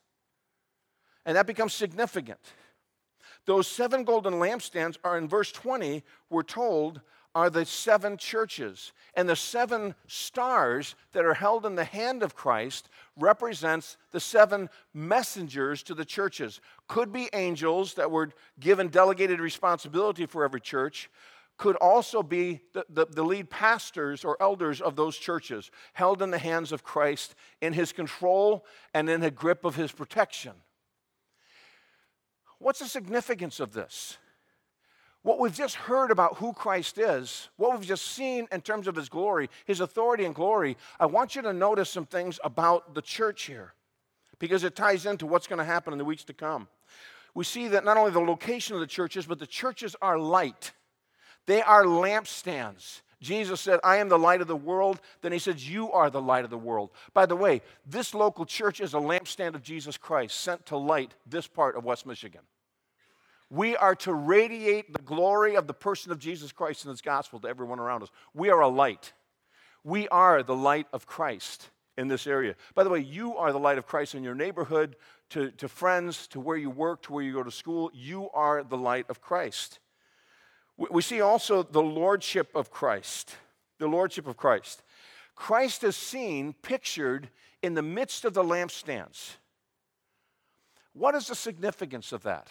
[1.24, 2.40] And that becomes significant.
[3.46, 7.02] Those seven golden lampstands are in verse 20, we're told,
[7.34, 8.92] are the seven churches.
[9.14, 14.70] And the seven stars that are held in the hand of Christ represents the seven
[14.94, 16.62] messengers to the churches.
[16.88, 21.10] Could be angels that were given delegated responsibility for every church,
[21.58, 26.32] could also be the, the, the, lead pastors or elders of those churches, held in
[26.32, 28.66] the hands of Christ in his control
[28.96, 30.54] and in the grip of his protection.
[32.58, 34.18] What's the significance of this?
[35.24, 38.96] What we've just heard about who Christ is, what we've just seen in terms of
[38.96, 43.04] his glory, his authority and glory, I want you to notice some things about the
[43.04, 43.74] church here
[44.40, 46.68] because it ties into what's going to happen in the weeks to come.
[47.36, 50.72] We see that not only the location of the churches, but the churches are light.
[51.46, 53.02] They are lampstands.
[53.22, 55.00] Jesus said, I am the light of the world.
[55.22, 56.90] Then he says, You are the light of the world.
[57.14, 61.14] By the way, this local church is a lampstand of Jesus Christ sent to light
[61.28, 62.42] this part of West Michigan.
[63.52, 67.38] We are to radiate the glory of the person of Jesus Christ and his gospel
[67.42, 68.10] to everyone around us.
[68.34, 69.12] We are a light.
[69.84, 72.56] We are the light of Christ in this area.
[72.76, 74.96] By the way, you are the light of Christ in your neighborhood,
[75.32, 77.92] to, to friends, to where you work, to where you go to school.
[77.94, 79.80] You are the light of Christ.
[80.78, 83.36] We see also the lordship of Christ.
[83.80, 84.82] The lordship of Christ.
[85.36, 87.30] Christ is seen, pictured
[87.62, 89.32] in the midst of the lampstands.
[90.94, 92.48] What is the significance of that?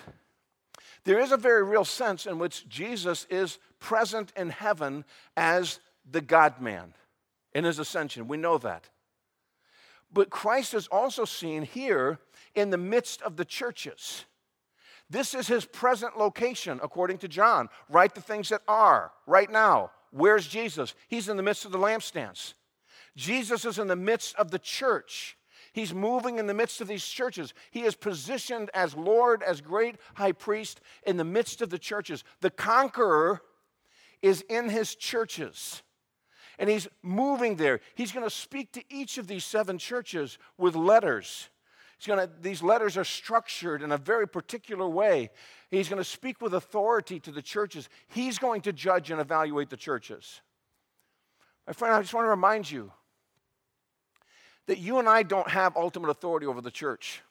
[1.04, 5.04] There is a very real sense in which Jesus is present in heaven
[5.36, 6.94] as the God man
[7.52, 8.28] in his ascension.
[8.28, 8.88] We know that.
[10.12, 12.18] But Christ is also seen here
[12.54, 14.24] in the midst of the churches.
[15.08, 17.68] This is his present location, according to John.
[17.88, 19.90] Write the things that are right now.
[20.12, 20.94] Where's Jesus?
[21.08, 22.54] He's in the midst of the lampstands.
[23.16, 25.36] Jesus is in the midst of the church.
[25.72, 27.54] He's moving in the midst of these churches.
[27.70, 32.24] He is positioned as Lord, as great high priest in the midst of the churches.
[32.40, 33.40] The conqueror
[34.22, 35.82] is in his churches.
[36.58, 37.80] And he's moving there.
[37.94, 41.48] He's going to speak to each of these seven churches with letters.
[41.96, 45.30] He's going to, these letters are structured in a very particular way.
[45.70, 47.88] He's going to speak with authority to the churches.
[48.08, 50.40] He's going to judge and evaluate the churches.
[51.66, 52.92] My friend, I just want to remind you
[54.70, 57.22] that you and I don't have ultimate authority over the church.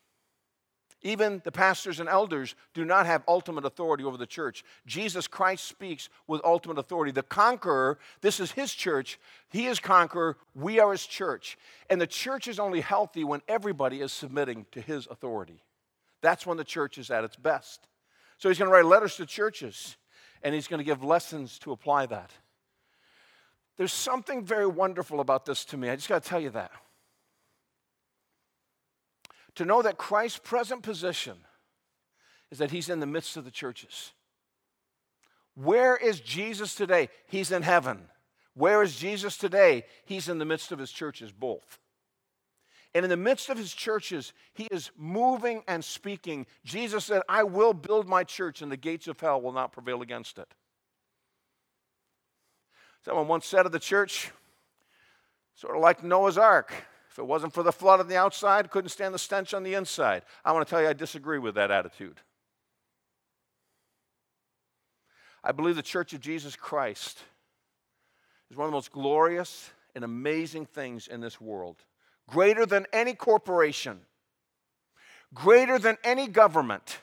[1.04, 4.66] Even the pastors and elders do not have ultimate authority over the church.
[4.86, 7.14] Jesus Christ speaks with ultimate authority.
[7.14, 9.18] The conqueror, this is his church.
[9.52, 10.36] He is conqueror.
[10.54, 11.58] We are his church.
[11.90, 15.64] And the church is only healthy when everybody is submitting to his authority.
[16.20, 17.88] That's when the church is at its best.
[18.38, 19.96] So he's going to write letters to churches
[20.44, 22.32] and he's going to give lessons to apply that.
[23.78, 25.90] There's something very wonderful about this to me.
[25.90, 26.74] I just got to tell you that
[29.56, 31.38] to know that Christ's present position
[32.52, 34.14] is that he's in the midst of the churches.
[35.56, 37.10] Where is Jesus today?
[37.28, 38.10] He's in heaven.
[38.54, 39.86] Where is Jesus today?
[40.06, 41.80] He's in the midst of his churches, both.
[42.96, 46.48] And in the midst of his churches, he is moving and speaking.
[46.66, 50.02] Jesus said, I will build my church, and the gates of hell will not prevail
[50.02, 50.54] against it.
[53.06, 54.32] Someone once said of the church,
[55.56, 56.74] sort of like Noah's Ark.
[57.20, 60.24] It wasn't for the flood on the outside, couldn't stand the stench on the inside.
[60.46, 62.22] I want to tell you, I disagree with that attitude.
[65.44, 67.20] I believe the Church of Jesus Christ
[68.50, 71.84] is one of the most glorious and amazing things in this world
[72.26, 74.00] greater than any corporation,
[75.34, 77.00] greater than any government,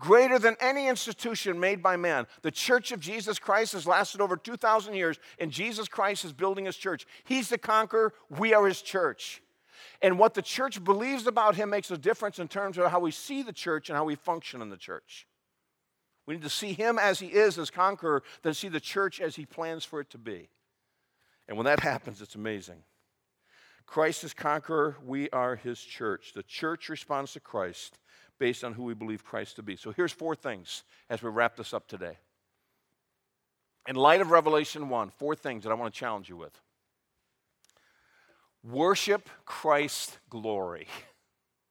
[0.00, 2.26] greater than any institution made by man.
[2.42, 6.64] The church of Jesus Christ has lasted over 2,000 years, and Jesus Christ is building
[6.64, 7.06] his church.
[7.22, 9.42] He's the conqueror, we are his church.
[10.02, 13.10] And what the church believes about him makes a difference in terms of how we
[13.10, 15.28] see the church and how we function in the church.
[16.26, 19.36] We need to see him as he is, as conqueror, than see the church as
[19.36, 20.48] he plans for it to be.
[21.46, 22.82] And when that happens, it's amazing.
[23.84, 26.32] Christ is conqueror, we are his church.
[26.32, 27.98] The church responds to Christ
[28.40, 29.76] based on who we believe Christ to be.
[29.76, 32.18] So here's four things as we wrap this up today.
[33.86, 36.58] In light of Revelation 1, four things that I want to challenge you with.
[38.64, 40.88] Worship Christ's glory.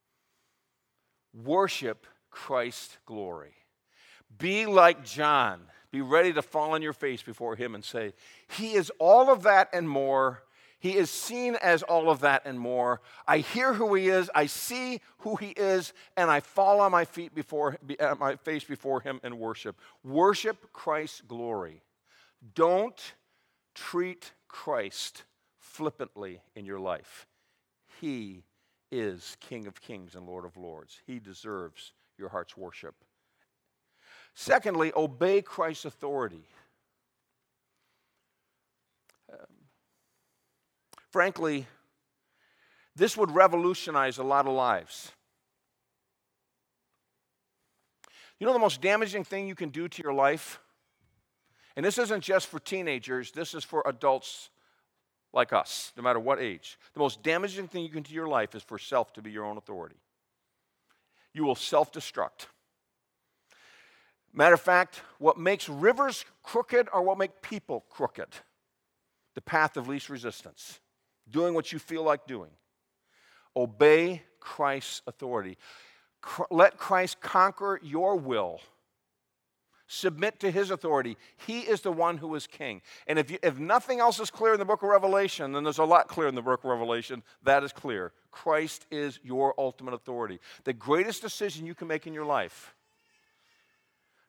[1.44, 3.54] Worship Christ's glory.
[4.38, 5.60] Be like John.
[5.90, 8.12] Be ready to fall on your face before him and say,
[8.48, 10.42] He is all of that and more
[10.80, 13.02] he is seen as all of that and more.
[13.28, 17.04] I hear who he is, I see who he is, and I fall on my
[17.04, 19.76] feet before at uh, my face before him and worship.
[20.02, 21.82] Worship Christ's glory.
[22.54, 22.98] Don't
[23.74, 25.24] treat Christ
[25.58, 27.26] flippantly in your life.
[28.00, 28.44] He
[28.90, 30.98] is King of Kings and Lord of Lords.
[31.06, 32.94] He deserves your heart's worship.
[34.34, 36.44] Secondly, obey Christ's authority.
[41.10, 41.66] Frankly,
[42.94, 45.12] this would revolutionize a lot of lives.
[48.38, 50.60] You know the most damaging thing you can do to your life?
[51.76, 54.50] And this isn't just for teenagers, this is for adults
[55.32, 56.78] like us, no matter what age.
[56.94, 59.30] The most damaging thing you can do to your life is for self to be
[59.30, 59.96] your own authority.
[61.32, 62.46] You will self destruct.
[64.32, 68.28] Matter of fact, what makes rivers crooked are what make people crooked.
[69.34, 70.80] The path of least resistance
[71.30, 72.50] doing what you feel like doing.
[73.56, 75.58] Obey Christ's authority.
[76.50, 78.60] Let Christ conquer your will.
[79.86, 81.16] Submit to his authority.
[81.46, 82.80] He is the one who is king.
[83.08, 85.78] And if, you, if nothing else is clear in the book of Revelation, then there's
[85.78, 87.24] a lot clear in the book of Revelation.
[87.42, 88.12] That is clear.
[88.30, 90.38] Christ is your ultimate authority.
[90.62, 92.72] The greatest decision you can make in your life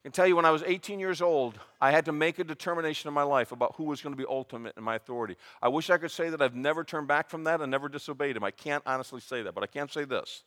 [0.01, 2.43] I can tell you when I was 18 years old, I had to make a
[2.43, 5.35] determination in my life about who was going to be ultimate in my authority.
[5.61, 8.35] I wish I could say that I've never turned back from that and never disobeyed
[8.35, 8.43] him.
[8.43, 10.41] I can't honestly say that, but I can say this.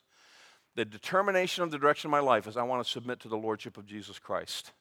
[0.74, 3.36] The determination of the direction of my life is I want to submit to the
[3.36, 4.72] Lordship of Jesus Christ.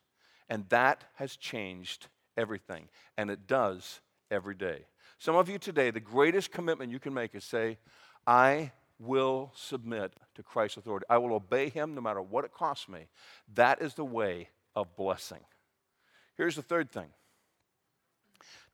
[0.50, 2.90] And that has changed everything.
[3.16, 4.02] And it does
[4.32, 4.86] every day.
[5.20, 7.78] Some of you today, the greatest commitment you can make is say,
[8.26, 11.06] I will submit to Christ's authority.
[11.12, 13.08] I will obey him no matter what it costs me.
[13.54, 15.40] That is the way of blessing.
[16.38, 17.10] Here's the third thing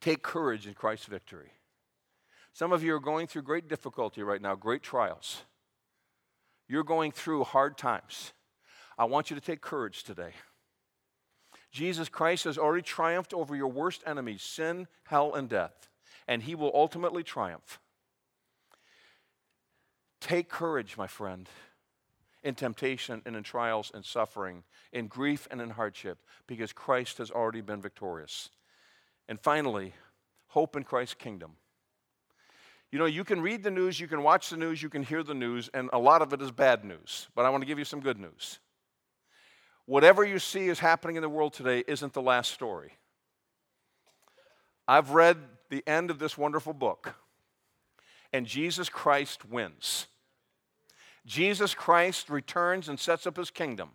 [0.01, 1.51] take courage in Christ's victory.
[2.53, 5.43] Some of you are going through great difficulty right now, great trials.
[6.67, 8.33] You're going through hard times.
[8.97, 10.31] I want you to take courage today.
[11.71, 15.89] Jesus Christ has already triumphed over your worst enemies, sin, hell, and death,
[16.27, 17.79] and he will ultimately triumph.
[20.19, 21.47] Take courage, my friend
[22.43, 24.63] in temptation and in trials and suffering,
[24.93, 28.49] in grief and in hardship, because Christ has already been victorious.
[29.27, 29.93] And finally,
[30.47, 31.51] hope in Christ's kingdom.
[32.91, 35.21] You know, you can read the news, you can watch the news, you can hear
[35.21, 37.27] the news, and a lot of it is bad news.
[37.35, 38.59] But I want to give you some good news.
[39.85, 42.93] Whatever you see is happening in the world today isn't the last story.
[44.87, 45.37] I've read
[45.69, 47.15] the end of this wonderful book,
[48.33, 50.07] and Jesus Christ wins.
[51.25, 53.91] Jesus Christ returns and sets up his kingdom.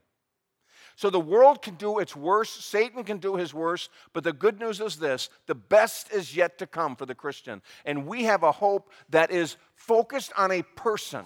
[0.97, 4.61] So the world can do its worst, Satan can do his worst, but the good
[4.61, 7.62] news is this the best is yet to come for the Christian.
[7.85, 11.25] And we have a hope that is focused on a person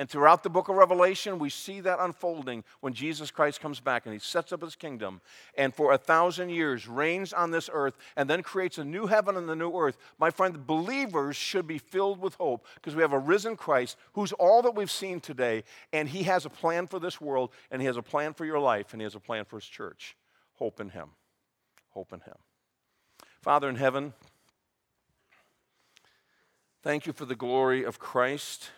[0.00, 4.06] and throughout the book of Revelation, we see that unfolding when Jesus Christ comes back
[4.06, 5.20] and he sets up his kingdom
[5.58, 9.36] and for a thousand years reigns on this earth and then creates a new heaven
[9.36, 9.98] and a new earth.
[10.18, 14.32] My friend, believers should be filled with hope because we have a risen Christ who's
[14.32, 17.86] all that we've seen today and he has a plan for this world and he
[17.86, 20.16] has a plan for your life and he has a plan for his church.
[20.54, 21.10] Hope in him.
[21.90, 22.36] hope in Him.
[23.42, 24.14] Father in heaven,
[26.82, 28.70] thank you for the glory of Christ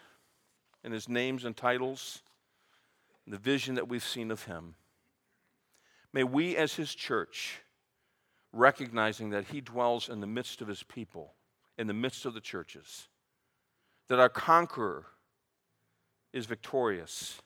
[0.85, 2.23] and His names and titles,
[3.25, 4.75] and the vision that we've seen of Him.
[6.13, 7.61] May we, as His church,
[8.53, 11.35] recognizing that He dwells in the midst of His people,
[11.79, 13.09] in the midst of the churches,
[14.09, 15.07] that our conqueror
[16.33, 17.41] is victorious,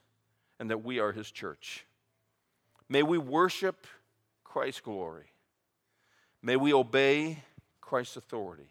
[0.58, 1.84] and that we are His church.
[2.88, 3.86] May we worship
[4.44, 5.26] Christ's glory.
[6.42, 7.42] May we obey
[7.80, 8.70] Christ's authority.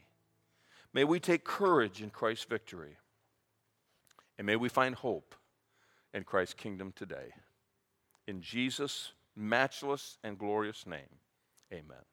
[0.94, 2.98] May we take courage in Christ's victory.
[4.38, 5.36] And may we find hope
[6.14, 7.34] in Christ's kingdom today.
[8.28, 11.20] In Jesus' matchless and glorious name,
[11.72, 12.04] amen.